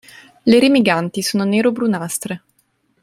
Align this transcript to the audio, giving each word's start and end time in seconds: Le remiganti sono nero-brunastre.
Le 0.45 0.59
remiganti 0.59 1.21
sono 1.21 1.43
nero-brunastre. 1.43 2.41